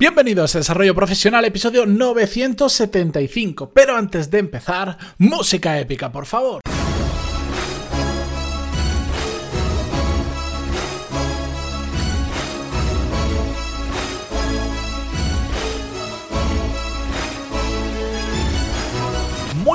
Bienvenidos 0.00 0.54
a 0.54 0.60
Desarrollo 0.60 0.94
Profesional, 0.94 1.44
episodio 1.44 1.84
975. 1.84 3.70
Pero 3.74 3.94
antes 3.94 4.30
de 4.30 4.38
empezar, 4.38 4.96
música 5.18 5.78
épica, 5.78 6.10
por 6.10 6.24
favor. 6.24 6.62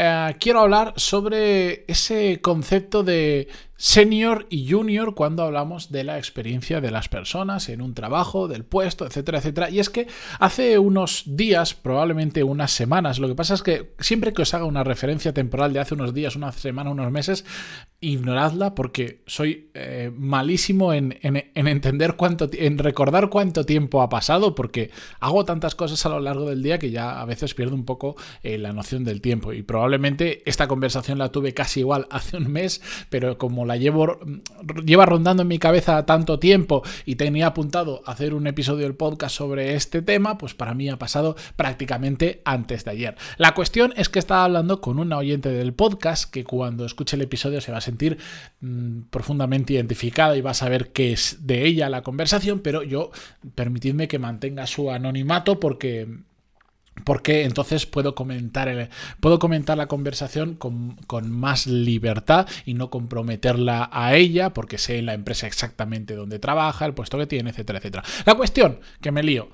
eh, 0.00 0.36
quiero 0.38 0.60
hablar 0.60 0.94
sobre 0.96 1.84
ese 1.88 2.40
concepto 2.40 3.02
de 3.02 3.48
senior 3.78 4.46
y 4.50 4.68
junior 4.68 5.14
cuando 5.14 5.44
hablamos 5.44 5.92
de 5.92 6.02
la 6.02 6.18
experiencia 6.18 6.80
de 6.80 6.90
las 6.90 7.08
personas 7.08 7.68
en 7.68 7.80
un 7.80 7.94
trabajo, 7.94 8.48
del 8.48 8.64
puesto, 8.64 9.06
etcétera, 9.06 9.38
etcétera. 9.38 9.70
Y 9.70 9.78
es 9.78 9.88
que 9.88 10.08
hace 10.40 10.78
unos 10.78 11.22
días, 11.26 11.74
probablemente 11.74 12.42
unas 12.42 12.72
semanas, 12.72 13.20
lo 13.20 13.28
que 13.28 13.36
pasa 13.36 13.54
es 13.54 13.62
que 13.62 13.94
siempre 14.00 14.32
que 14.32 14.42
os 14.42 14.52
haga 14.52 14.64
una 14.64 14.82
referencia 14.82 15.32
temporal 15.32 15.72
de 15.72 15.78
hace 15.78 15.94
unos 15.94 16.12
días, 16.12 16.34
una 16.34 16.50
semana, 16.50 16.90
unos 16.90 17.12
meses, 17.12 17.44
ignoradla 18.00 18.74
porque 18.74 19.22
soy 19.26 19.70
eh, 19.74 20.10
malísimo 20.14 20.92
en, 20.92 21.16
entender 21.22 22.14
cuánto, 22.14 22.48
en 22.52 22.78
recordar 22.78 23.28
cuánto 23.28 23.64
tiempo 23.64 24.02
ha 24.02 24.08
pasado 24.08 24.54
porque 24.54 24.90
hago 25.20 25.44
tantas 25.44 25.74
cosas 25.74 26.04
a 26.04 26.08
lo 26.08 26.20
largo 26.20 26.48
del 26.48 26.62
día 26.62 26.78
que 26.78 26.90
ya 26.90 27.20
a 27.20 27.24
veces 27.24 27.54
pierdo 27.54 27.74
un 27.76 27.84
poco 27.84 28.16
eh, 28.42 28.58
la 28.58 28.72
noción 28.72 29.04
del 29.04 29.20
tiempo. 29.20 29.52
Y 29.52 29.62
probablemente 29.62 29.87
esta 30.44 30.68
conversación 30.68 31.18
la 31.18 31.30
tuve 31.30 31.54
casi 31.54 31.80
igual 31.80 32.06
hace 32.10 32.36
un 32.36 32.50
mes, 32.50 32.80
pero 33.10 33.38
como 33.38 33.66
la 33.66 33.76
llevo, 33.76 34.18
lleva 34.84 35.06
rondando 35.06 35.42
en 35.42 35.48
mi 35.48 35.58
cabeza 35.58 36.04
tanto 36.06 36.38
tiempo 36.38 36.82
y 37.04 37.16
tenía 37.16 37.48
apuntado 37.48 38.02
hacer 38.06 38.34
un 38.34 38.46
episodio 38.46 38.84
del 38.84 38.94
podcast 38.94 39.36
sobre 39.36 39.74
este 39.74 40.02
tema, 40.02 40.38
pues 40.38 40.54
para 40.54 40.74
mí 40.74 40.88
ha 40.88 40.98
pasado 40.98 41.36
prácticamente 41.56 42.42
antes 42.44 42.84
de 42.84 42.90
ayer. 42.90 43.16
La 43.36 43.54
cuestión 43.54 43.92
es 43.96 44.08
que 44.08 44.18
estaba 44.18 44.44
hablando 44.44 44.80
con 44.80 44.98
una 44.98 45.18
oyente 45.18 45.50
del 45.50 45.72
podcast 45.72 46.30
que 46.30 46.44
cuando 46.44 46.84
escuche 46.84 47.16
el 47.16 47.22
episodio 47.22 47.60
se 47.60 47.72
va 47.72 47.78
a 47.78 47.82
sentir 47.82 48.18
mm, 48.60 49.02
profundamente 49.10 49.74
identificada 49.74 50.36
y 50.36 50.40
va 50.40 50.50
a 50.50 50.54
saber 50.54 50.92
qué 50.92 51.12
es 51.12 51.46
de 51.46 51.66
ella 51.66 51.88
la 51.88 52.02
conversación, 52.02 52.60
pero 52.60 52.82
yo 52.82 53.10
permitidme 53.54 54.08
que 54.08 54.18
mantenga 54.18 54.66
su 54.66 54.90
anonimato 54.90 55.60
porque 55.60 56.08
porque 57.04 57.44
entonces 57.44 57.86
puedo 57.86 58.14
comentar, 58.14 58.90
puedo 59.20 59.38
comentar 59.38 59.76
la 59.76 59.86
conversación 59.86 60.54
con, 60.54 60.96
con, 61.06 61.30
más 61.30 61.66
libertad 61.66 62.46
y 62.64 62.74
no 62.74 62.90
comprometerla 62.90 63.88
a 63.92 64.14
ella, 64.14 64.52
porque 64.54 64.78
sé 64.78 65.02
la 65.02 65.14
empresa 65.14 65.46
exactamente 65.46 66.14
donde 66.14 66.38
trabaja, 66.38 66.86
el 66.86 66.94
puesto 66.94 67.18
que 67.18 67.26
tiene, 67.26 67.50
etcétera, 67.50 67.78
etcétera. 67.78 68.04
La 68.24 68.34
cuestión, 68.34 68.80
que 69.00 69.12
me 69.12 69.22
lío. 69.22 69.48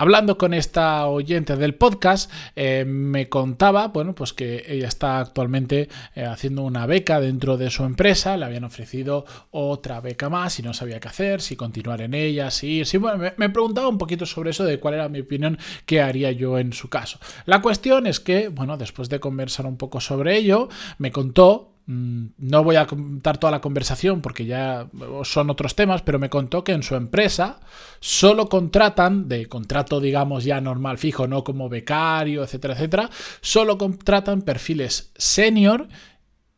Hablando 0.00 0.38
con 0.38 0.54
esta 0.54 1.08
oyente 1.08 1.56
del 1.56 1.74
podcast, 1.74 2.30
eh, 2.54 2.84
me 2.86 3.28
contaba, 3.28 3.88
bueno, 3.88 4.14
pues 4.14 4.32
que 4.32 4.64
ella 4.68 4.86
está 4.86 5.18
actualmente 5.18 5.88
eh, 6.14 6.24
haciendo 6.24 6.62
una 6.62 6.86
beca 6.86 7.20
dentro 7.20 7.56
de 7.56 7.68
su 7.68 7.82
empresa, 7.82 8.36
le 8.36 8.44
habían 8.44 8.62
ofrecido 8.62 9.24
otra 9.50 10.00
beca 10.00 10.28
más 10.28 10.56
y 10.60 10.62
no 10.62 10.72
sabía 10.72 11.00
qué 11.00 11.08
hacer, 11.08 11.40
si 11.40 11.56
continuar 11.56 12.00
en 12.00 12.14
ella, 12.14 12.52
si 12.52 12.68
ir, 12.74 12.86
si, 12.86 12.96
bueno, 12.96 13.32
me, 13.36 13.50
preguntaba 13.50 13.88
un 13.88 13.98
poquito 13.98 14.24
sobre 14.24 14.50
eso, 14.50 14.64
de 14.64 14.78
cuál 14.78 14.94
era 14.94 15.08
mi 15.08 15.18
opinión, 15.18 15.58
qué 15.84 16.00
haría 16.00 16.30
yo 16.30 16.60
en 16.60 16.72
su 16.72 16.88
caso. 16.88 17.18
La 17.44 17.60
cuestión 17.60 18.06
es 18.06 18.20
que, 18.20 18.50
bueno, 18.50 18.76
después 18.76 19.08
de 19.08 19.18
conversar 19.18 19.66
un 19.66 19.78
poco 19.78 20.00
sobre 20.00 20.36
ello, 20.36 20.68
me 20.98 21.10
contó 21.10 21.72
no 21.88 22.64
voy 22.64 22.76
a 22.76 22.86
contar 22.86 23.38
toda 23.38 23.50
la 23.50 23.62
conversación 23.62 24.20
porque 24.20 24.44
ya 24.44 24.88
son 25.24 25.48
otros 25.48 25.74
temas, 25.74 26.02
pero 26.02 26.18
me 26.18 26.28
contó 26.28 26.62
que 26.62 26.72
en 26.72 26.82
su 26.82 26.94
empresa 26.94 27.60
solo 27.98 28.50
contratan, 28.50 29.26
de 29.26 29.46
contrato 29.46 29.98
digamos 29.98 30.44
ya 30.44 30.60
normal, 30.60 30.98
fijo, 30.98 31.26
no 31.26 31.44
como 31.44 31.70
becario, 31.70 32.44
etcétera, 32.44 32.74
etcétera, 32.74 33.08
solo 33.40 33.78
contratan 33.78 34.42
perfiles 34.42 35.12
senior 35.16 35.88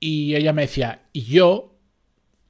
y 0.00 0.34
ella 0.34 0.52
me 0.52 0.62
decía, 0.62 1.02
y 1.12 1.22
yo 1.22 1.69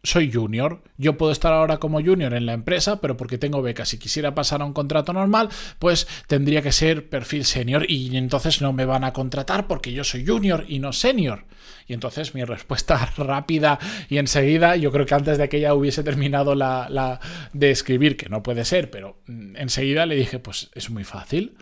soy 0.03 0.33
junior. 0.33 0.83
Yo 0.97 1.17
puedo 1.17 1.33
estar 1.33 1.53
ahora 1.53 1.79
como 1.79 2.03
junior 2.03 2.35
en 2.35 2.47
la 2.47 2.53
empresa, 2.53 3.01
pero 3.01 3.17
porque 3.17 3.39
tengo 3.39 3.63
becas. 3.63 3.91
Si 3.91 3.99
quisiera 3.99 4.35
pasar 4.35 4.63
a 4.63 4.65
un 4.65 4.73
contrato 4.73 5.13
normal, 5.13 5.49
pues 5.79 6.07
tendría 6.27 6.63
que 6.63 6.73
ser 6.73 7.09
perfil 7.09 7.45
senior 7.45 7.85
y 7.89 8.17
entonces 8.17 8.61
no 8.61 8.73
me 8.73 8.85
van 8.85 9.05
a 9.05 9.13
contratar 9.13 9.67
porque 9.67 9.93
yo 9.93 10.05
soy 10.05 10.27
junior 10.27 10.65
y 10.69 10.79
no 10.79 10.93
senior. 10.93 11.45
Y 11.87 11.95
entonces 11.95 12.35
mi 12.35 12.45
respuesta 12.45 13.13
rápida 13.17 13.79
y 14.09 14.19
enseguida, 14.19 14.77
yo 14.77 14.93
creo 14.93 15.07
que 15.07 15.15
antes 15.15 15.39
de 15.39 15.49
que 15.49 15.59
ella 15.59 15.75
hubiese 15.75 16.03
terminado 16.03 16.55
la, 16.55 16.89
la 16.89 17.21
de 17.53 17.71
escribir, 17.71 18.17
que 18.17 18.29
no 18.29 18.43
puede 18.43 18.65
ser, 18.65 18.91
pero 18.91 19.19
mm, 19.27 19.57
enseguida 19.57 20.07
le 20.07 20.17
dije, 20.17 20.39
pues 20.39 20.71
es 20.75 20.91
muy 20.91 21.05
fácil. 21.05 21.57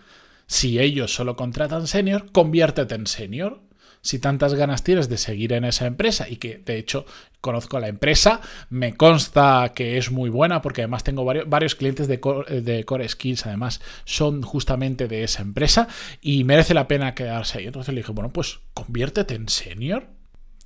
Si 0.47 0.79
ellos 0.79 1.13
solo 1.13 1.35
contratan 1.35 1.85
senior, 1.87 2.31
conviértete 2.31 2.95
en 2.95 3.05
senior 3.05 3.68
si 4.01 4.19
tantas 4.19 4.53
ganas 4.53 4.83
tienes 4.83 5.09
de 5.09 5.17
seguir 5.17 5.53
en 5.53 5.65
esa 5.65 5.85
empresa 5.85 6.29
y 6.29 6.37
que 6.37 6.57
de 6.57 6.77
hecho 6.77 7.05
conozco 7.41 7.79
la 7.79 7.87
empresa, 7.87 8.41
me 8.69 8.95
consta 8.95 9.71
que 9.75 9.97
es 9.97 10.11
muy 10.11 10.29
buena 10.29 10.61
porque 10.61 10.81
además 10.81 11.03
tengo 11.03 11.25
varios, 11.25 11.75
clientes 11.75 12.07
de 12.07 12.19
core, 12.19 12.61
de 12.61 12.83
core, 12.85 13.07
Skills, 13.07 13.45
además 13.45 13.81
son 14.05 14.41
justamente 14.41 15.07
de 15.07 15.23
esa 15.23 15.41
empresa 15.41 15.87
y 16.21 16.43
merece 16.43 16.73
la 16.73 16.87
pena 16.87 17.15
quedarse 17.15 17.59
ahí. 17.59 17.65
Entonces 17.65 17.93
le 17.93 18.01
dije, 18.01 18.11
bueno, 18.11 18.31
pues 18.31 18.59
conviértete 18.73 19.35
en 19.35 19.49
senior. 19.49 20.07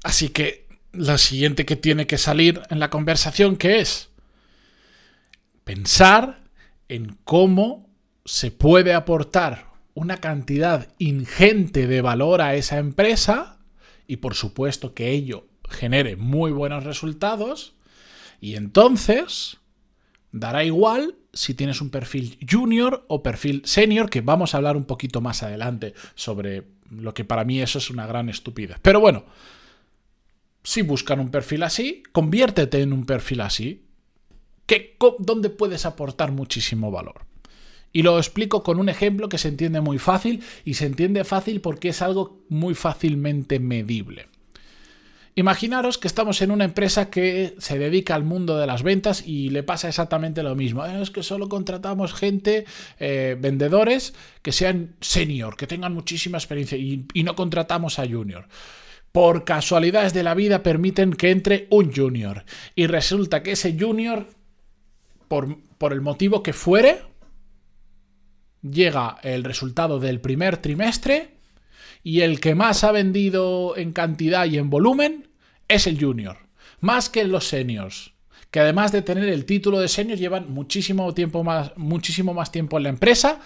Así 0.04 0.30
que 0.30 0.68
lo 0.92 1.18
siguiente 1.18 1.66
que 1.66 1.76
tiene 1.76 2.08
que 2.08 2.18
salir 2.18 2.62
en 2.70 2.80
la 2.80 2.90
conversación, 2.90 3.56
¿qué 3.56 3.80
es? 3.80 4.10
Pensar 5.64 6.44
en 6.88 7.18
cómo 7.24 7.90
se 8.26 8.52
puede 8.52 8.94
aportar 8.94 9.73
una 9.94 10.18
cantidad 10.18 10.90
ingente 10.98 11.88
de 11.88 12.02
valor 12.02 12.42
a 12.42 12.56
esa 12.56 12.78
empresa 12.78 13.60
y 14.08 14.18
por 14.18 14.36
supuesto 14.36 14.94
que 14.94 15.12
ello 15.12 15.48
genere 15.70 16.16
muy 16.16 16.52
buenos 16.52 16.84
resultados 16.84 17.76
y 18.42 18.56
entonces 18.56 19.58
dará 20.32 20.64
igual 20.64 21.16
si 21.32 21.54
tienes 21.54 21.82
un 21.82 21.90
perfil 21.90 22.38
junior 22.50 23.06
o 23.08 23.24
perfil 23.24 23.62
senior 23.66 24.10
que 24.10 24.22
vamos 24.22 24.54
a 24.54 24.58
hablar 24.58 24.78
un 24.78 24.86
poquito 24.86 25.22
más 25.22 25.44
adelante 25.44 25.94
sobre 26.16 26.68
lo 26.90 27.14
que 27.14 27.26
para 27.26 27.44
mí 27.44 27.62
eso 27.62 27.80
es 27.80 27.90
una 27.90 28.06
gran 28.06 28.30
estupidez. 28.30 28.78
Pero 28.82 29.00
bueno, 29.00 29.26
si 30.64 30.82
buscan 30.82 31.20
un 31.20 31.32
perfil 31.32 31.64
así, 31.64 32.04
conviértete 32.12 32.82
en 32.82 32.94
un 32.94 33.06
perfil 33.06 33.42
así, 33.42 33.86
que, 34.66 34.98
donde 35.20 35.50
puedes 35.50 35.86
aportar 35.86 36.32
muchísimo 36.32 36.92
valor. 36.92 37.26
Y 37.94 38.02
lo 38.02 38.18
explico 38.18 38.64
con 38.64 38.80
un 38.80 38.90
ejemplo 38.90 39.30
que 39.30 39.38
se 39.38 39.48
entiende 39.48 39.80
muy 39.80 40.00
fácil 40.00 40.44
y 40.66 40.74
se 40.74 40.88
entiende 40.88 41.24
fácil 41.24 41.62
porque 41.62 41.90
es 41.90 42.02
algo 42.02 42.44
muy 42.50 42.74
fácilmente 42.74 43.60
medible. 43.60 44.28
Imaginaros 45.36 45.98
que 45.98 46.08
estamos 46.08 46.42
en 46.44 46.52
una 46.52 46.66
empresa 46.66 47.10
que 47.10 47.56
se 47.58 47.80
dedica 47.80 48.14
al 48.14 48.24
mundo 48.24 48.58
de 48.58 48.68
las 48.68 48.84
ventas 48.84 49.24
y 49.26 49.50
le 49.50 49.64
pasa 49.64 49.88
exactamente 49.88 50.44
lo 50.44 50.56
mismo. 50.56 50.86
Es 50.86 51.10
que 51.10 51.24
solo 51.24 51.50
contratamos 51.50 52.14
gente, 52.14 52.66
eh, 53.00 53.36
vendedores, 53.40 54.14
que 54.44 54.52
sean 54.52 54.96
senior, 55.02 55.56
que 55.56 55.66
tengan 55.66 55.94
muchísima 55.94 56.38
experiencia 56.38 56.78
y, 56.78 57.06
y 57.14 57.24
no 57.24 57.36
contratamos 57.36 57.98
a 57.98 58.08
junior 58.08 58.48
por 59.12 59.46
casualidades 59.46 60.12
de 60.14 60.24
la 60.24 60.34
vida 60.34 60.64
permiten 60.64 61.14
que 61.14 61.30
entre 61.30 61.68
un 61.70 61.94
junior. 61.94 62.46
Y 62.76 62.88
resulta 62.88 63.44
que 63.44 63.52
ese 63.52 63.78
junior, 63.80 64.26
por, 65.28 65.60
por, 65.78 65.94
el 65.94 66.02
motivo 66.02 66.42
que 66.42 66.52
fuere, 66.52 67.00
llega 68.64 69.18
el 69.24 69.44
resultado 69.44 70.00
del 70.00 70.22
primer 70.22 70.58
trimestre 70.58 71.32
y 72.04 72.22
el 72.22 72.40
que 72.40 72.56
más 72.56 72.84
ha 72.84 72.92
vendido 72.92 73.78
en 73.78 73.94
cantidad 73.94 74.46
y 74.46 74.58
en 74.58 74.70
volumen 74.70 75.28
es 75.68 75.88
el 75.88 76.00
junior, 76.00 76.38
más 76.80 77.10
que 77.10 77.24
los 77.26 77.48
seniors, 77.48 78.14
que 78.52 78.60
además 78.60 78.92
de 78.92 79.02
tener 79.02 79.30
el 79.30 79.46
título 79.46 79.80
de 79.80 79.88
senior 79.88 80.18
llevan 80.18 80.52
muchísimo 80.52 81.14
tiempo 81.14 81.44
más, 81.44 81.72
muchísimo 81.76 82.34
más 82.34 82.52
tiempo 82.52 82.78
en 82.78 82.84
la 82.84 82.90
empresa, 82.90 83.40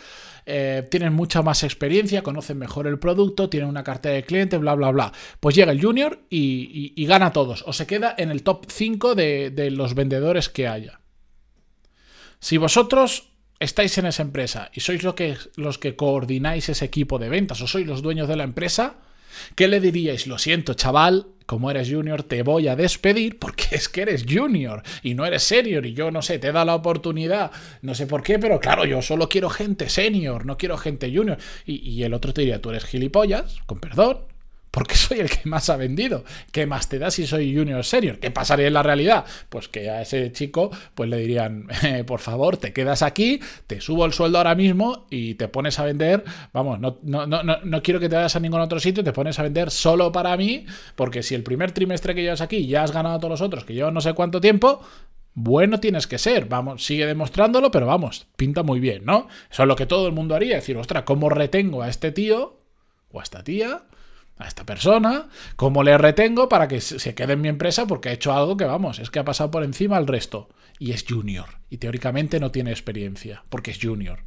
eh, 0.49 0.87
tienen 0.89 1.13
mucha 1.13 1.41
más 1.41 1.63
experiencia, 1.63 2.23
conocen 2.23 2.57
mejor 2.57 2.87
el 2.87 2.99
producto, 2.99 3.49
tienen 3.49 3.69
una 3.69 3.83
cartera 3.83 4.15
de 4.15 4.23
clientes, 4.23 4.59
bla, 4.59 4.75
bla, 4.75 4.91
bla. 4.91 5.11
Pues 5.41 5.55
llega 5.55 5.73
el 5.73 5.81
junior 5.81 6.21
y, 6.29 7.05
gana 7.05 7.27
a 7.27 7.33
todos, 7.33 7.65
o 7.67 7.73
se 7.73 7.85
queda 7.85 8.15
en 8.17 8.31
el 8.31 8.43
top 8.43 8.65
5 8.69 9.13
de, 9.13 9.49
de 9.49 9.71
los 9.71 9.93
vendedores 9.93 10.47
que 10.47 10.67
haya. 10.67 11.01
Si 12.39 12.57
vosotros 12.57 13.36
estáis 13.59 13.97
en 13.97 14.05
esa 14.05 14.23
empresa 14.23 14.69
y 14.73 14.81
sois 14.81 15.01
que, 15.15 15.37
los 15.55 15.77
que 15.77 15.95
coordináis 15.95 16.69
ese 16.69 16.85
equipo 16.85 17.19
de 17.19 17.29
ventas 17.29 17.61
o 17.61 17.67
sois 17.67 17.87
los 17.87 18.01
dueños 18.01 18.27
de 18.27 18.35
la 18.35 18.43
empresa, 18.43 18.97
¿Qué 19.55 19.67
le 19.67 19.79
diríais? 19.79 20.27
Lo 20.27 20.37
siento, 20.37 20.73
chaval, 20.73 21.27
como 21.45 21.71
eres 21.71 21.89
junior, 21.89 22.23
te 22.23 22.43
voy 22.43 22.67
a 22.67 22.75
despedir 22.75 23.39
porque 23.39 23.65
es 23.71 23.89
que 23.89 24.01
eres 24.01 24.25
junior 24.27 24.83
y 25.03 25.13
no 25.13 25.25
eres 25.25 25.43
senior 25.43 25.85
y 25.85 25.93
yo 25.93 26.11
no 26.11 26.21
sé, 26.21 26.39
te 26.39 26.51
da 26.51 26.65
la 26.65 26.75
oportunidad, 26.75 27.51
no 27.81 27.95
sé 27.95 28.07
por 28.07 28.23
qué, 28.23 28.39
pero 28.39 28.59
claro, 28.59 28.85
yo 28.85 29.01
solo 29.01 29.29
quiero 29.29 29.49
gente 29.49 29.89
senior, 29.89 30.45
no 30.45 30.57
quiero 30.57 30.77
gente 30.77 31.11
junior. 31.13 31.37
Y, 31.65 31.75
y 31.89 32.03
el 32.03 32.13
otro 32.13 32.33
te 32.33 32.41
diría, 32.41 32.61
tú 32.61 32.69
eres 32.69 32.85
gilipollas, 32.85 33.57
con 33.65 33.79
perdón, 33.79 34.19
porque 34.77 34.93
soy 34.95 35.21
el 35.21 35.29
que 35.31 35.49
más 35.49 35.71
ha 35.71 35.75
vendido. 35.75 36.23
¿Qué 36.51 36.67
más 36.67 36.87
te 36.87 36.99
da 36.99 37.09
si 37.09 37.25
soy 37.25 37.57
junior 37.57 37.83
senior? 37.83 38.19
¿Qué 38.19 38.29
pasaría 38.29 38.67
en 38.67 38.73
la 38.73 38.83
realidad? 38.83 39.25
Pues 39.49 39.67
que 39.67 39.89
a 39.89 40.03
ese 40.03 40.31
chico 40.31 40.69
pues 40.93 41.09
le 41.09 41.17
dirían, 41.17 41.65
eh, 41.83 42.03
por 42.03 42.19
favor, 42.19 42.57
te 42.57 42.73
quedas 42.73 43.01
aquí, 43.01 43.39
te 43.65 43.81
subo 43.81 44.05
el 44.05 44.13
sueldo 44.13 44.37
ahora 44.37 44.53
mismo 44.53 45.07
y 45.09 45.33
te 45.33 45.47
pones 45.47 45.79
a 45.79 45.83
vender, 45.83 46.23
vamos, 46.53 46.79
no, 46.79 46.99
no, 47.01 47.25
no, 47.25 47.41
no 47.41 47.81
quiero 47.81 47.99
que 47.99 48.07
te 48.07 48.17
vayas 48.17 48.35
a 48.35 48.39
ningún 48.39 48.61
otro 48.61 48.79
sitio, 48.79 49.03
te 49.03 49.13
pones 49.13 49.39
a 49.39 49.41
vender 49.41 49.71
solo 49.71 50.11
para 50.11 50.37
mí, 50.37 50.67
porque 50.93 51.23
si 51.23 51.33
el 51.33 51.41
primer 51.41 51.71
trimestre 51.71 52.13
que 52.13 52.21
llevas 52.21 52.41
aquí 52.41 52.67
ya 52.67 52.83
has 52.83 52.91
ganado 52.91 53.15
a 53.15 53.19
todos 53.19 53.31
los 53.31 53.41
otros, 53.41 53.65
que 53.65 53.73
yo 53.73 53.89
no 53.89 53.99
sé 53.99 54.13
cuánto 54.13 54.39
tiempo, 54.39 54.83
bueno 55.33 55.79
tienes 55.79 56.05
que 56.05 56.19
ser. 56.19 56.45
Vamos, 56.45 56.85
sigue 56.85 57.07
demostrándolo, 57.07 57.71
pero 57.71 57.87
vamos, 57.87 58.27
pinta 58.35 58.61
muy 58.61 58.79
bien, 58.79 59.05
¿no? 59.05 59.27
Eso 59.49 59.63
es 59.63 59.67
lo 59.67 59.75
que 59.75 59.87
todo 59.87 60.05
el 60.05 60.13
mundo 60.13 60.35
haría, 60.35 60.57
decir, 60.57 60.77
ostras, 60.77 61.01
¿cómo 61.01 61.31
retengo 61.31 61.81
a 61.81 61.89
este 61.89 62.11
tío 62.11 62.59
o 63.09 63.19
a 63.19 63.23
esta 63.23 63.43
tía? 63.43 63.81
A 64.39 64.47
esta 64.47 64.65
persona, 64.65 65.27
cómo 65.55 65.83
le 65.83 65.97
retengo 65.97 66.47
para 66.47 66.67
que 66.67 66.81
se 66.81 67.15
quede 67.15 67.33
en 67.33 67.41
mi 67.41 67.47
empresa 67.47 67.87
porque 67.87 68.09
ha 68.09 68.13
hecho 68.13 68.33
algo 68.33 68.57
que, 68.57 68.65
vamos, 68.65 68.99
es 68.99 69.09
que 69.09 69.19
ha 69.19 69.25
pasado 69.25 69.51
por 69.51 69.63
encima 69.63 69.97
al 69.97 70.07
resto. 70.07 70.49
Y 70.79 70.91
es 70.91 71.05
junior. 71.07 71.45
Y 71.69 71.77
teóricamente 71.77 72.39
no 72.39 72.51
tiene 72.51 72.71
experiencia, 72.71 73.43
porque 73.49 73.71
es 73.71 73.79
junior. 73.81 74.19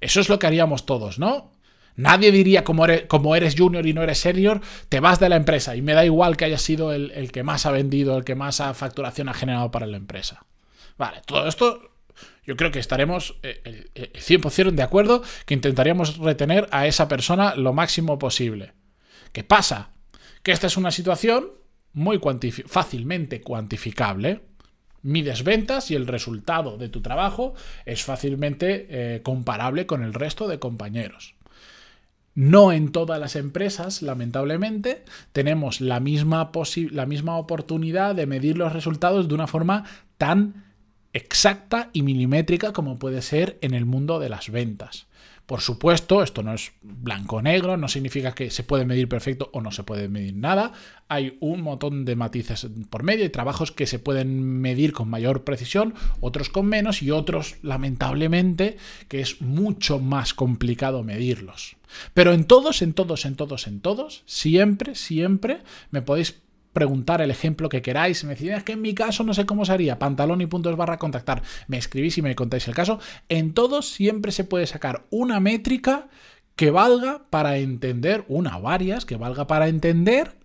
Eso 0.00 0.20
es 0.20 0.28
lo 0.28 0.38
que 0.38 0.46
haríamos 0.46 0.86
todos, 0.86 1.18
¿no? 1.18 1.52
Nadie 1.96 2.30
diría, 2.30 2.62
como 2.62 2.84
eres, 2.86 3.54
junior 3.58 3.84
y 3.84 3.92
no 3.92 4.02
eres 4.02 4.18
senior, 4.18 4.60
te 4.88 5.00
vas 5.00 5.18
de 5.18 5.28
la 5.28 5.34
empresa. 5.34 5.74
Y 5.74 5.82
me 5.82 5.94
da 5.94 6.04
igual 6.04 6.36
que 6.36 6.44
hayas 6.44 6.62
sido 6.62 6.92
el, 6.92 7.32
que 7.32 7.42
más 7.42 7.66
ha 7.66 7.72
vendido, 7.72 8.16
el 8.16 8.24
que 8.24 8.36
más 8.36 8.62
facturación 8.74 9.28
ha 9.28 9.34
generado 9.34 9.72
para 9.72 9.86
la 9.86 9.96
empresa. 9.96 10.44
Vale, 10.96 11.22
todo 11.26 11.48
esto 11.48 11.90
yo 12.44 12.56
creo 12.56 12.70
que 12.70 12.78
estaremos 12.78 13.36
el, 13.42 13.90
el 13.96 14.12
100% 14.12 14.70
de 14.70 14.82
acuerdo 14.82 15.22
que 15.44 15.54
intentaríamos 15.54 16.18
retener 16.18 16.68
a 16.70 16.86
esa 16.86 17.08
persona 17.08 17.56
lo 17.56 17.72
máximo 17.72 18.16
posible. 18.16 18.74
¿Qué 19.38 19.44
pasa? 19.44 19.90
Que 20.42 20.50
esta 20.50 20.66
es 20.66 20.76
una 20.76 20.90
situación 20.90 21.50
muy 21.92 22.20
fácilmente 22.66 23.40
cuantificable. 23.40 24.40
Mides 25.02 25.44
ventas 25.44 25.92
y 25.92 25.94
el 25.94 26.08
resultado 26.08 26.76
de 26.76 26.88
tu 26.88 27.02
trabajo 27.02 27.54
es 27.86 28.02
fácilmente 28.02 28.88
eh, 28.90 29.22
comparable 29.22 29.86
con 29.86 30.02
el 30.02 30.12
resto 30.12 30.48
de 30.48 30.58
compañeros. 30.58 31.36
No 32.34 32.72
en 32.72 32.90
todas 32.90 33.20
las 33.20 33.36
empresas, 33.36 34.02
lamentablemente, 34.02 35.04
tenemos 35.30 35.80
la 35.80 36.00
misma, 36.00 36.50
la 36.90 37.06
misma 37.06 37.36
oportunidad 37.36 38.16
de 38.16 38.26
medir 38.26 38.58
los 38.58 38.72
resultados 38.72 39.28
de 39.28 39.34
una 39.36 39.46
forma 39.46 39.84
tan 40.16 40.67
exacta 41.18 41.90
y 41.92 42.02
milimétrica 42.02 42.72
como 42.72 42.98
puede 42.98 43.22
ser 43.22 43.58
en 43.60 43.74
el 43.74 43.84
mundo 43.84 44.18
de 44.18 44.28
las 44.28 44.50
ventas. 44.50 45.06
Por 45.48 45.62
supuesto, 45.62 46.22
esto 46.22 46.42
no 46.42 46.52
es 46.52 46.72
blanco-negro, 46.82 47.78
no 47.78 47.88
significa 47.88 48.34
que 48.34 48.50
se 48.50 48.64
puede 48.64 48.84
medir 48.84 49.08
perfecto 49.08 49.48
o 49.54 49.62
no 49.62 49.70
se 49.70 49.82
puede 49.82 50.06
medir 50.06 50.36
nada. 50.36 50.72
Hay 51.08 51.38
un 51.40 51.62
montón 51.62 52.04
de 52.04 52.16
matices 52.16 52.68
por 52.90 53.02
medio 53.02 53.24
y 53.24 53.30
trabajos 53.30 53.72
que 53.72 53.86
se 53.86 53.98
pueden 53.98 54.60
medir 54.60 54.92
con 54.92 55.08
mayor 55.08 55.44
precisión, 55.44 55.94
otros 56.20 56.50
con 56.50 56.66
menos 56.66 57.00
y 57.00 57.12
otros, 57.12 57.56
lamentablemente, 57.62 58.76
que 59.08 59.22
es 59.22 59.40
mucho 59.40 59.98
más 59.98 60.34
complicado 60.34 61.02
medirlos. 61.02 61.78
Pero 62.12 62.34
en 62.34 62.44
todos, 62.44 62.82
en 62.82 62.92
todos, 62.92 63.24
en 63.24 63.34
todos, 63.34 63.66
en 63.66 63.80
todos, 63.80 64.24
siempre, 64.26 64.94
siempre 64.96 65.62
me 65.90 66.02
podéis 66.02 66.42
preguntar 66.78 67.20
el 67.20 67.32
ejemplo 67.32 67.68
que 67.68 67.82
queráis. 67.82 68.22
Me 68.22 68.36
decís, 68.36 68.62
que 68.62 68.74
en 68.74 68.82
mi 68.82 68.94
caso 68.94 69.24
no 69.24 69.34
sé 69.34 69.46
cómo 69.46 69.64
se 69.64 69.72
haría. 69.72 69.98
Pantalón 69.98 70.40
y 70.40 70.46
puntos 70.46 70.76
barra 70.76 70.96
contactar. 70.96 71.42
Me 71.66 71.76
escribís 71.76 72.18
y 72.18 72.22
me 72.22 72.36
contáis 72.36 72.68
el 72.68 72.74
caso. 72.74 73.00
En 73.28 73.52
todos 73.52 73.90
siempre 73.90 74.30
se 74.30 74.44
puede 74.44 74.66
sacar 74.68 75.06
una 75.10 75.40
métrica 75.40 76.08
que 76.54 76.70
valga 76.70 77.28
para 77.30 77.58
entender, 77.58 78.24
una 78.28 78.58
o 78.58 78.62
varias, 78.62 79.04
que 79.04 79.16
valga 79.16 79.48
para 79.48 79.66
entender 79.66 80.38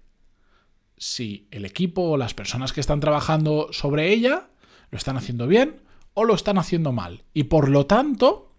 si 0.97 1.47
el 1.51 1.65
equipo 1.65 2.01
o 2.01 2.17
las 2.17 2.33
personas 2.33 2.73
que 2.73 2.81
están 2.81 2.99
trabajando 2.99 3.67
sobre 3.71 4.11
ella 4.11 4.49
lo 4.89 4.97
están 4.97 5.17
haciendo 5.17 5.45
bien 5.45 5.81
o 6.15 6.23
lo 6.23 6.33
están 6.33 6.57
haciendo 6.57 6.91
mal. 6.91 7.25
Y 7.33 7.43
por 7.43 7.69
lo 7.69 7.85
tanto, 7.85 8.52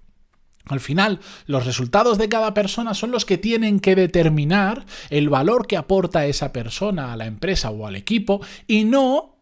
al 0.66 0.80
final, 0.80 1.20
los 1.46 1.66
resultados 1.66 2.16
de 2.16 2.28
cada 2.28 2.54
persona 2.54 2.94
son 2.94 3.10
los 3.10 3.26
que 3.26 3.36
tienen 3.36 3.80
que 3.80 3.94
determinar 3.94 4.86
el 5.10 5.28
valor 5.28 5.66
que 5.66 5.76
aporta 5.76 6.26
esa 6.26 6.52
persona 6.52 7.12
a 7.12 7.16
la 7.16 7.26
empresa 7.26 7.70
o 7.70 7.86
al 7.86 7.96
equipo 7.96 8.40
y 8.66 8.84
no 8.84 9.36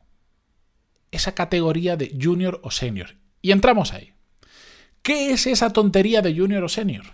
esa 1.12 1.34
categoría 1.34 1.96
de 1.96 2.16
junior 2.20 2.60
o 2.64 2.70
senior. 2.70 3.16
Y 3.40 3.52
entramos 3.52 3.92
ahí. 3.92 4.12
¿Qué 5.02 5.32
es 5.32 5.46
esa 5.46 5.72
tontería 5.72 6.22
de 6.22 6.36
junior 6.36 6.64
o 6.64 6.68
senior? 6.68 7.04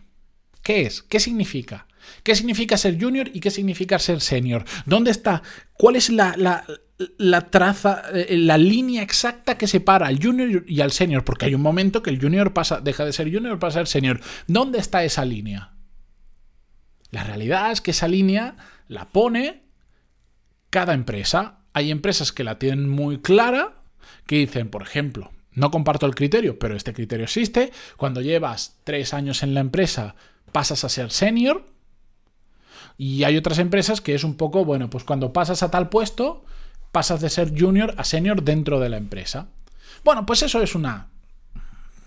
¿Qué 0.62 0.82
es? 0.82 1.02
¿Qué 1.02 1.20
significa? 1.20 1.86
¿Qué 2.22 2.34
significa 2.34 2.76
ser 2.76 3.00
junior 3.00 3.30
y 3.32 3.40
qué 3.40 3.50
significa 3.50 3.98
ser 3.98 4.20
senior? 4.20 4.64
¿Dónde 4.86 5.10
está? 5.10 5.42
¿Cuál 5.74 5.96
es 5.96 6.10
la, 6.10 6.64
traza, 7.50 8.02
eh, 8.12 8.36
la 8.38 8.58
línea 8.58 9.02
exacta 9.02 9.56
que 9.56 9.66
separa 9.66 10.06
al 10.06 10.22
junior 10.22 10.64
y 10.66 10.80
al 10.80 10.92
senior, 10.92 11.24
porque 11.24 11.46
hay 11.46 11.54
un 11.54 11.62
momento 11.62 12.02
que 12.02 12.10
el 12.10 12.20
junior 12.20 12.52
pasa, 12.52 12.80
deja 12.80 13.04
de 13.04 13.12
ser 13.12 13.32
junior 13.32 13.58
para 13.58 13.72
ser 13.72 13.86
senior. 13.86 14.20
¿Dónde 14.46 14.78
está 14.78 15.04
esa 15.04 15.24
línea? 15.24 15.72
La 17.10 17.24
realidad 17.24 17.72
es 17.72 17.80
que 17.80 17.92
esa 17.92 18.08
línea 18.08 18.56
la 18.88 19.08
pone 19.08 19.62
cada 20.70 20.94
empresa. 20.94 21.60
Hay 21.72 21.90
empresas 21.90 22.32
que 22.32 22.44
la 22.44 22.58
tienen 22.58 22.88
muy 22.88 23.20
clara, 23.20 23.82
que 24.26 24.36
dicen, 24.36 24.68
por 24.68 24.82
ejemplo, 24.82 25.30
no 25.52 25.70
comparto 25.70 26.06
el 26.06 26.14
criterio, 26.14 26.58
pero 26.58 26.76
este 26.76 26.92
criterio 26.92 27.24
existe. 27.24 27.72
Cuando 27.96 28.20
llevas 28.20 28.78
tres 28.84 29.14
años 29.14 29.42
en 29.42 29.54
la 29.54 29.60
empresa, 29.60 30.14
pasas 30.52 30.84
a 30.84 30.88
ser 30.88 31.10
senior. 31.10 31.66
Y 32.98 33.22
hay 33.22 33.36
otras 33.36 33.58
empresas 33.60 34.00
que 34.00 34.14
es 34.14 34.24
un 34.24 34.34
poco, 34.34 34.64
bueno, 34.64 34.90
pues 34.90 35.04
cuando 35.04 35.32
pasas 35.32 35.62
a 35.62 35.70
tal 35.70 35.88
puesto, 35.88 36.44
pasas 36.90 37.20
de 37.20 37.30
ser 37.30 37.58
junior 37.58 37.94
a 37.96 38.02
senior 38.02 38.42
dentro 38.42 38.80
de 38.80 38.88
la 38.88 38.96
empresa. 38.96 39.46
Bueno, 40.04 40.26
pues 40.26 40.42
eso 40.42 40.60
es 40.60 40.74
una, 40.74 41.06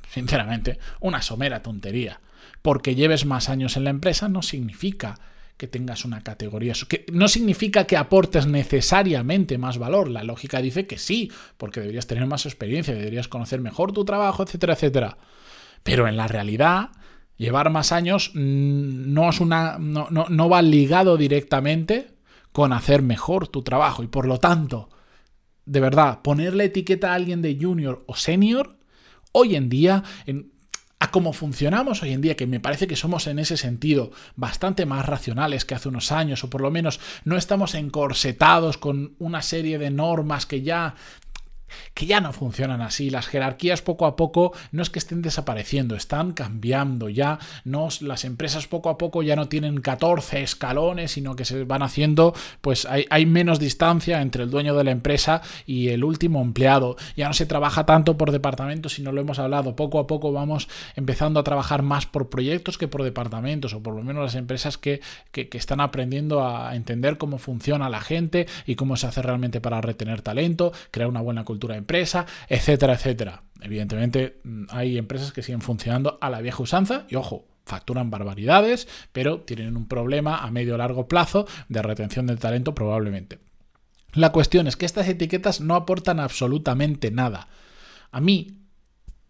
sinceramente, 0.10 0.80
una 1.00 1.22
somera 1.22 1.64
tontería. 1.64 2.20
Porque 2.62 2.94
lleves 2.94 3.26
más 3.26 3.50
años 3.50 3.78
en 3.78 3.86
la 3.86 3.90
empresa 3.90 4.28
no 4.28 4.42
significa 4.42 5.18
que 5.58 5.68
tengas 5.68 6.06
una 6.06 6.22
categoría, 6.24 6.74
no 7.12 7.28
significa 7.28 7.86
que 7.86 7.96
aportes 7.96 8.48
necesariamente 8.48 9.58
más 9.58 9.78
valor. 9.78 10.10
La 10.10 10.24
lógica 10.24 10.62
dice 10.62 10.88
que 10.88 10.98
sí, 10.98 11.32
porque 11.58 11.80
deberías 11.80 12.08
tener 12.08 12.26
más 12.26 12.46
experiencia, 12.46 12.94
deberías 12.94 13.28
conocer 13.28 13.62
mejor 13.62 13.94
tu 13.94 14.04
trabajo, 14.04 14.44
etcétera, 14.44 14.74
etcétera. 14.74 15.18
Pero 15.84 16.08
en 16.08 16.18
la 16.18 16.28
realidad, 16.28 16.90
llevar 17.42 17.72
más 17.72 17.92
años 17.92 18.32
no, 18.36 19.30
es 19.30 19.40
una, 19.40 19.80
no, 19.80 20.08
no 20.12 20.50
va 20.50 20.62
ligado 20.62 21.18
directamente 21.18 22.12
con 22.52 22.72
hacer 22.72 23.02
mejor 23.02 23.48
tu 23.48 23.64
trabajo. 23.64 24.04
Y 24.04 24.08
por 24.08 24.28
lo 24.28 24.38
tanto, 24.38 24.90
de 25.66 25.80
verdad, 25.80 26.22
ponerle 26.22 26.66
etiqueta 26.66 27.12
a 27.12 27.16
alguien 27.16 27.42
de 27.42 27.58
junior 27.60 28.04
o 28.06 28.16
senior, 28.16 28.78
hoy 29.32 29.56
en 29.56 29.70
día, 29.70 30.04
a 31.00 31.10
cómo 31.10 31.34
funcionamos 31.34 32.04
hoy 32.04 32.12
en 32.12 32.22
día, 32.22 32.38
que 32.38 32.46
me 32.46 32.60
parece 32.60 32.86
que 32.86 32.96
somos 32.96 33.26
en 33.26 33.40
ese 33.40 33.58
sentido 33.58 34.12
bastante 34.36 34.86
más 34.86 35.08
racionales 35.08 35.66
que 35.66 35.74
hace 35.74 35.90
unos 35.90 36.12
años, 36.12 36.44
o 36.44 36.50
por 36.50 36.62
lo 36.62 36.70
menos 36.70 37.00
no 37.26 37.38
estamos 37.38 37.74
encorsetados 37.74 38.78
con 38.78 39.16
una 39.18 39.42
serie 39.42 39.80
de 39.80 39.90
normas 39.90 40.46
que 40.46 40.62
ya 40.62 40.94
que 41.94 42.06
ya 42.06 42.22
no 42.22 42.34
funcionan 42.34 42.82
así. 42.82 43.10
Las 43.10 43.28
jerarquías 43.28 43.82
poco 43.82 44.06
a 44.06 44.16
poco 44.16 44.54
no 44.72 44.82
es 44.82 44.90
que 44.90 45.00
estén 45.00 45.22
desapareciendo, 45.22 45.96
están 45.96 46.34
cambiando. 46.34 47.10
Ya 47.10 47.40
no, 47.66 47.90
las 48.02 48.26
empresas 48.26 48.68
poco 48.68 48.90
a 48.90 48.98
poco 48.98 49.24
ya 49.24 49.36
no 49.36 49.48
tienen 49.48 49.82
14 49.82 50.42
escalones, 50.42 51.12
sino 51.12 51.36
que 51.36 51.46
se 51.46 51.64
van 51.64 51.84
haciendo, 51.84 52.34
pues 52.62 52.86
hay, 52.86 53.06
hay 53.10 53.26
menos 53.26 53.60
distancia 53.60 54.22
entre 54.22 54.44
el 54.44 54.50
dueño 54.50 54.76
de 54.76 54.84
la 54.84 54.92
empresa 54.92 55.42
y 55.66 55.90
el 55.90 56.04
último 56.04 56.42
empleado. 56.42 56.96
Ya 57.16 57.28
no 57.28 57.34
se 57.34 57.46
trabaja 57.46 57.86
tanto 57.86 58.18
por 58.18 58.32
departamentos, 58.32 58.94
si 58.94 59.02
no 59.02 59.12
lo 59.12 59.22
hemos 59.22 59.40
hablado. 59.40 59.76
Poco 59.76 60.00
a 60.00 60.08
poco 60.08 60.32
vamos 60.32 60.68
empezando 60.96 61.40
a 61.40 61.44
trabajar 61.44 61.82
más 61.82 62.06
por 62.06 62.30
proyectos 62.30 62.78
que 62.78 62.88
por 62.88 63.04
departamentos, 63.04 63.74
o 63.74 63.82
por 63.82 63.96
lo 63.96 64.04
menos 64.04 64.24
las 64.24 64.36
empresas 64.36 64.78
que, 64.78 65.02
que 65.32 65.50
están 65.54 65.80
aprendiendo 65.80 66.46
a 66.46 66.76
entender 66.76 67.18
cómo 67.18 67.38
funciona 67.38 67.90
la 67.90 68.02
gente 68.02 68.48
y 68.66 68.76
cómo 68.76 68.98
se 68.98 69.08
hace 69.08 69.22
realmente 69.22 69.62
para 69.62 69.82
retener 69.82 70.22
talento, 70.22 70.72
crear 70.92 71.10
una 71.10 71.22
buena 71.22 71.44
cultura 71.44 71.61
de 71.68 71.78
empresa, 71.78 72.26
etcétera, 72.48 72.94
etcétera. 72.94 73.44
Evidentemente 73.62 74.40
mm, 74.44 74.66
hay 74.70 74.98
empresas 74.98 75.32
que 75.32 75.44
siguen 75.44 75.62
funcionando 75.62 76.18
a 76.22 76.30
la 76.30 76.42
vieja 76.42 76.64
usanza 76.64 77.06
y 77.10 77.16
ojo, 77.16 77.46
facturan 77.66 78.10
barbaridades, 78.10 78.88
pero 79.12 79.42
tienen 79.42 79.78
un 79.78 79.88
problema 79.88 80.40
a 80.40 80.52
medio 80.52 80.76
o 80.76 80.78
largo 80.78 81.08
plazo 81.08 81.48
de 81.70 81.82
retención 81.82 82.28
del 82.28 82.40
talento 82.40 82.74
probablemente. 82.74 83.40
La 84.14 84.32
cuestión 84.32 84.68
es 84.68 84.76
que 84.76 84.86
estas 84.86 85.08
etiquetas 85.08 85.62
no 85.62 85.76
aportan 85.76 86.20
absolutamente 86.20 87.12
nada. 87.12 87.48
A 88.12 88.20
mí, 88.20 88.58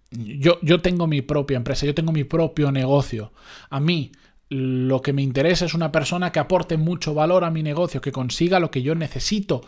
yo, 0.09 0.59
yo 0.61 0.81
tengo 0.81 1.05
mi 1.05 1.21
propia 1.21 1.57
empresa, 1.57 1.85
yo 1.85 1.93
tengo 1.93 2.11
mi 2.11 2.23
propio 2.23 2.71
negocio. 2.71 3.31
A 3.69 3.79
mí, 3.79 4.11
lo 4.49 5.01
que 5.01 5.13
me 5.13 5.21
interesa 5.21 5.65
es 5.65 5.73
una 5.73 5.91
persona 5.91 6.31
que 6.31 6.39
aporte 6.39 6.77
mucho 6.77 7.13
valor 7.13 7.43
a 7.43 7.51
mi 7.51 7.61
negocio, 7.63 8.01
que 8.01 8.11
consiga 8.11 8.59
lo 8.59 8.71
que 8.71 8.81
yo 8.81 8.95
necesito 8.95 9.61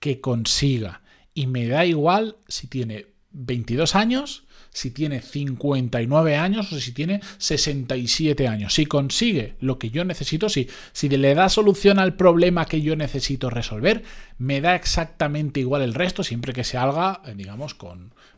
que 0.00 0.20
consiga. 0.20 1.02
Y 1.34 1.46
me 1.48 1.66
da 1.66 1.84
igual 1.84 2.36
si 2.48 2.68
tiene 2.68 3.06
22 3.32 3.96
años, 3.96 4.44
si 4.74 4.90
tiene 4.90 5.20
59 5.20 6.36
años 6.36 6.72
o 6.72 6.80
si 6.80 6.92
tiene 6.92 7.20
67 7.38 8.48
años. 8.48 8.74
Si 8.74 8.86
consigue 8.86 9.54
lo 9.60 9.78
que 9.78 9.90
yo 9.90 10.04
necesito, 10.04 10.48
si, 10.48 10.68
si 10.92 11.08
le 11.08 11.34
da 11.34 11.48
solución 11.48 11.98
al 11.98 12.14
problema 12.14 12.66
que 12.66 12.82
yo 12.82 12.96
necesito 12.96 13.50
resolver, 13.50 14.02
me 14.36 14.60
da 14.60 14.74
exactamente 14.74 15.60
igual 15.60 15.82
el 15.82 15.94
resto, 15.94 16.24
siempre 16.24 16.52
que 16.52 16.64
se 16.64 16.76
haga, 16.76 17.22
eh, 17.24 17.34
digamos, 17.36 17.76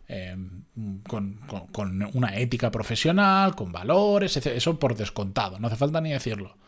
em, 0.09 0.63
con, 1.09 1.41
con, 1.73 2.11
una 2.13 2.37
ética 2.37 2.71
profesional, 2.71 3.55
con 3.55 3.73
valores, 3.73 4.37
eso 4.37 4.79
por 4.79 4.95
descontado, 4.95 5.59
no 5.59 5.69
hace 5.69 5.77
falta 5.77 6.03
ni 6.03 6.13
decirlo. 6.13 6.59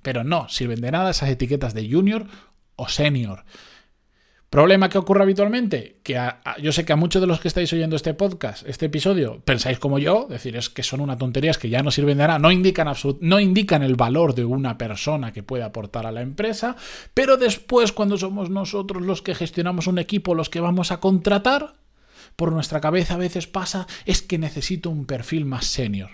Pero 0.00 0.24
no 0.24 0.48
sirven 0.48 0.80
de 0.80 0.92
nada 0.92 1.10
esas 1.10 1.28
etiquetas 1.28 1.74
de 1.74 1.90
junior 1.90 2.26
o 2.76 2.88
senior. 2.88 3.44
¿Problema 4.50 4.88
que 4.88 4.98
ocurre 4.98 5.22
habitualmente? 5.22 6.00
Que 6.02 6.20
yo 6.60 6.72
sé 6.72 6.84
que 6.84 6.92
a 6.92 6.96
muchos 6.96 7.22
de 7.22 7.28
los 7.28 7.38
que 7.38 7.46
estáis 7.46 7.72
oyendo 7.72 7.94
este 7.94 8.14
podcast, 8.14 8.66
este 8.66 8.86
episodio, 8.86 9.40
pensáis 9.44 9.78
como 9.78 10.00
yo, 10.00 10.26
decir, 10.28 10.56
es 10.56 10.68
que 10.68 10.82
son 10.82 11.00
una 11.00 11.16
tontería, 11.16 11.52
es 11.52 11.58
que 11.58 11.68
ya 11.68 11.84
no 11.84 11.92
sirven 11.92 12.18
de 12.18 12.26
nada, 12.26 12.40
no 12.40 12.50
indican, 12.50 12.88
no 13.20 13.38
indican 13.38 13.84
el 13.84 13.94
valor 13.94 14.34
de 14.34 14.44
una 14.44 14.76
persona 14.76 15.32
que 15.32 15.44
puede 15.44 15.62
aportar 15.62 16.04
a 16.04 16.10
la 16.10 16.22
empresa, 16.22 16.74
pero 17.14 17.36
después 17.36 17.92
cuando 17.92 18.18
somos 18.18 18.50
nosotros 18.50 19.04
los 19.04 19.22
que 19.22 19.36
gestionamos 19.36 19.86
un 19.86 20.00
equipo, 20.00 20.34
los 20.34 20.50
que 20.50 20.58
vamos 20.58 20.90
a 20.90 20.98
contratar, 20.98 21.76
por 22.34 22.50
nuestra 22.50 22.80
cabeza 22.80 23.14
a 23.14 23.18
veces 23.18 23.46
pasa, 23.46 23.86
es 24.04 24.20
que 24.20 24.36
necesito 24.36 24.90
un 24.90 25.06
perfil 25.06 25.44
más 25.44 25.66
senior. 25.66 26.10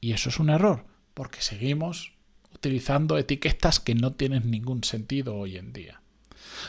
Y 0.00 0.12
eso 0.12 0.28
es 0.28 0.40
un 0.40 0.50
error, 0.50 0.86
porque 1.14 1.40
seguimos 1.40 2.14
utilizando 2.52 3.16
etiquetas 3.16 3.78
que 3.78 3.94
no 3.94 4.14
tienen 4.14 4.50
ningún 4.50 4.82
sentido 4.82 5.36
hoy 5.36 5.56
en 5.56 5.72
día. 5.72 6.01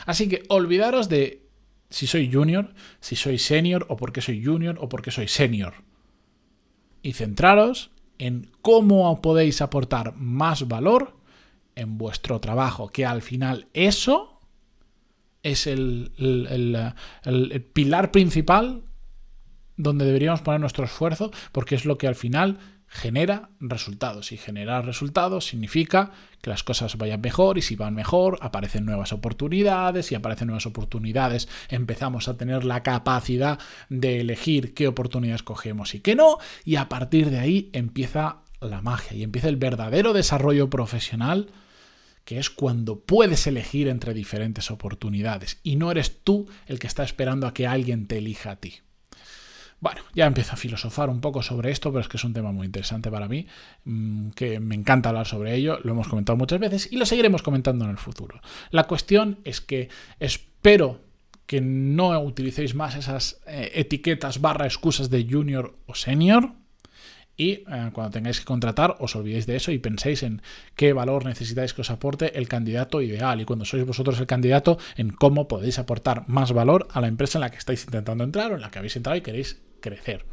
Así 0.06 0.28
que 0.28 0.42
olvidaros 0.48 1.08
de 1.08 1.44
si 1.90 2.06
soy 2.06 2.30
junior, 2.32 2.74
si 3.00 3.16
soy 3.16 3.38
senior 3.38 3.86
o 3.88 3.96
por 3.96 4.12
qué 4.12 4.20
soy 4.20 4.44
junior 4.44 4.76
o 4.80 4.88
por 4.88 5.02
qué 5.02 5.10
soy 5.10 5.28
senior. 5.28 5.74
Y 7.02 7.12
centraros 7.12 7.90
en 8.18 8.50
cómo 8.62 9.20
podéis 9.20 9.60
aportar 9.60 10.14
más 10.16 10.66
valor 10.68 11.16
en 11.76 11.98
vuestro 11.98 12.40
trabajo, 12.40 12.88
que 12.88 13.04
al 13.04 13.22
final 13.22 13.68
eso 13.74 14.40
es 15.42 15.66
el, 15.66 16.12
el, 16.18 17.62
pilar 17.72 18.10
principal 18.10 18.82
donde 19.76 20.04
deberíamos 20.04 20.40
poner 20.40 20.60
nuestro 20.60 20.84
esfuerzo, 20.84 21.30
porque 21.52 21.74
es 21.74 21.84
lo 21.84 21.98
que 21.98 22.06
al 22.06 22.14
final 22.14 22.58
genera 22.86 23.50
resultados. 23.60 24.32
Y 24.32 24.36
generar 24.36 24.86
resultados 24.86 25.46
significa 25.46 26.12
que 26.40 26.50
las 26.50 26.62
cosas 26.62 26.96
vayan 26.96 27.20
mejor 27.20 27.58
y 27.58 27.62
si 27.62 27.76
van 27.76 27.94
mejor 27.94 28.38
aparecen 28.40 28.84
nuevas 28.84 29.12
oportunidades 29.12 30.12
y 30.12 30.14
aparecen 30.14 30.48
nuevas 30.48 30.66
oportunidades 30.66 31.48
empezamos 31.68 32.28
a 32.28 32.36
tener 32.36 32.64
la 32.64 32.82
capacidad 32.82 33.58
de 33.88 34.20
elegir 34.20 34.74
qué 34.74 34.86
oportunidades 34.86 35.42
cogemos 35.42 35.94
y 35.94 36.00
qué 36.00 36.14
no 36.14 36.38
y 36.64 36.76
a 36.76 36.88
partir 36.88 37.30
de 37.30 37.38
ahí 37.38 37.70
empieza 37.72 38.42
la 38.60 38.82
magia 38.82 39.16
y 39.16 39.22
empieza 39.22 39.48
el 39.48 39.56
verdadero 39.56 40.12
desarrollo 40.12 40.68
profesional 40.68 41.48
que 42.24 42.38
es 42.38 42.50
cuando 42.50 43.00
puedes 43.00 43.46
elegir 43.46 43.88
entre 43.88 44.14
diferentes 44.14 44.70
oportunidades 44.70 45.60
y 45.62 45.76
no 45.76 45.90
eres 45.90 46.22
tú 46.24 46.48
el 46.66 46.78
que 46.78 46.86
está 46.86 47.04
esperando 47.04 47.46
a 47.46 47.54
que 47.54 47.66
alguien 47.66 48.06
te 48.06 48.18
elija 48.18 48.52
a 48.52 48.56
ti. 48.56 48.80
Bueno, 49.84 50.00
ya 50.14 50.24
empiezo 50.24 50.54
a 50.54 50.56
filosofar 50.56 51.10
un 51.10 51.20
poco 51.20 51.42
sobre 51.42 51.70
esto, 51.70 51.92
pero 51.92 52.00
es 52.00 52.08
que 52.08 52.16
es 52.16 52.24
un 52.24 52.32
tema 52.32 52.52
muy 52.52 52.64
interesante 52.64 53.10
para 53.10 53.28
mí, 53.28 53.46
mm, 53.84 54.30
que 54.30 54.58
me 54.58 54.74
encanta 54.74 55.10
hablar 55.10 55.26
sobre 55.26 55.54
ello, 55.54 55.78
lo 55.82 55.92
hemos 55.92 56.08
comentado 56.08 56.38
muchas 56.38 56.58
veces 56.58 56.88
y 56.90 56.96
lo 56.96 57.04
seguiremos 57.04 57.42
comentando 57.42 57.84
en 57.84 57.90
el 57.90 57.98
futuro. 57.98 58.40
La 58.70 58.84
cuestión 58.84 59.40
es 59.44 59.60
que 59.60 59.90
espero 60.20 61.02
que 61.44 61.60
no 61.60 62.18
utilicéis 62.18 62.74
más 62.74 62.94
esas 62.94 63.42
eh, 63.46 63.72
etiquetas 63.74 64.40
barra 64.40 64.64
excusas 64.64 65.10
de 65.10 65.26
junior 65.30 65.76
o 65.84 65.94
senior, 65.94 66.54
y 67.36 67.50
eh, 67.50 67.90
cuando 67.92 68.10
tengáis 68.10 68.38
que 68.38 68.46
contratar 68.46 68.96
os 69.00 69.16
olvidéis 69.16 69.46
de 69.46 69.56
eso 69.56 69.70
y 69.70 69.78
penséis 69.78 70.22
en 70.22 70.40
qué 70.76 70.94
valor 70.94 71.26
necesitáis 71.26 71.74
que 71.74 71.82
os 71.82 71.90
aporte 71.90 72.38
el 72.38 72.48
candidato 72.48 73.02
ideal 73.02 73.40
y 73.40 73.44
cuando 73.44 73.64
sois 73.64 73.84
vosotros 73.84 74.18
el 74.20 74.26
candidato 74.26 74.78
en 74.96 75.10
cómo 75.10 75.46
podéis 75.46 75.78
aportar 75.78 76.24
más 76.28 76.52
valor 76.52 76.88
a 76.92 77.00
la 77.00 77.08
empresa 77.08 77.38
en 77.38 77.40
la 77.40 77.50
que 77.50 77.58
estáis 77.58 77.84
intentando 77.84 78.24
entrar 78.24 78.52
o 78.52 78.54
en 78.54 78.62
la 78.62 78.70
que 78.70 78.78
habéis 78.78 78.96
entrado 78.96 79.18
y 79.18 79.20
queréis 79.20 79.63
crecer. 79.84 80.24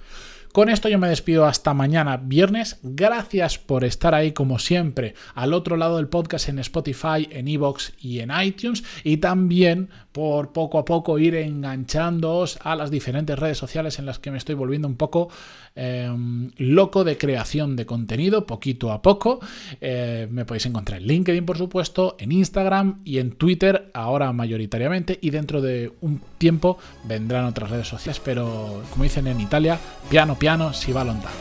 Con 0.51 0.67
esto 0.67 0.89
yo 0.89 0.99
me 0.99 1.07
despido 1.07 1.45
hasta 1.45 1.73
mañana 1.73 2.17
viernes. 2.17 2.77
Gracias 2.83 3.57
por 3.57 3.85
estar 3.85 4.13
ahí 4.13 4.33
como 4.33 4.59
siempre 4.59 5.15
al 5.33 5.53
otro 5.53 5.77
lado 5.77 5.95
del 5.95 6.09
podcast 6.09 6.49
en 6.49 6.59
Spotify, 6.59 7.29
en 7.31 7.47
Evox 7.47 7.93
y 8.01 8.19
en 8.19 8.31
iTunes. 8.37 8.83
Y 9.05 9.17
también 9.17 9.89
por 10.11 10.51
poco 10.51 10.77
a 10.77 10.83
poco 10.83 11.19
ir 11.19 11.35
enganchándoos 11.35 12.59
a 12.63 12.75
las 12.75 12.91
diferentes 12.91 13.39
redes 13.39 13.57
sociales 13.57 13.97
en 13.97 14.05
las 14.05 14.19
que 14.19 14.29
me 14.29 14.37
estoy 14.37 14.55
volviendo 14.55 14.89
un 14.89 14.95
poco 14.95 15.29
em, 15.73 16.51
loco 16.57 17.05
de 17.05 17.17
creación 17.17 17.77
de 17.77 17.85
contenido, 17.85 18.45
poquito 18.45 18.91
a 18.91 19.01
poco. 19.01 19.39
Eh, 19.79 20.27
me 20.29 20.43
podéis 20.43 20.65
encontrar 20.65 20.99
en 20.99 21.07
LinkedIn, 21.07 21.45
por 21.45 21.57
supuesto, 21.57 22.17
en 22.19 22.33
Instagram 22.33 22.99
y 23.05 23.19
en 23.19 23.31
Twitter, 23.31 23.89
ahora 23.93 24.33
mayoritariamente. 24.33 25.17
Y 25.21 25.29
dentro 25.29 25.61
de 25.61 25.93
un 26.01 26.19
tiempo 26.37 26.77
vendrán 27.05 27.45
otras 27.45 27.69
redes 27.69 27.87
sociales, 27.87 28.21
pero 28.23 28.83
como 28.91 29.05
dicen 29.05 29.27
en 29.27 29.39
Italia, 29.39 29.79
piano 30.09 30.37
piano 30.41 30.73
si 30.73 30.91
va 30.91 31.03
lontano. 31.03 31.35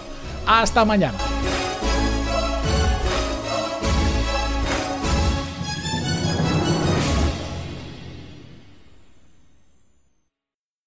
Hasta 0.44 0.84
mañana. 0.84 1.16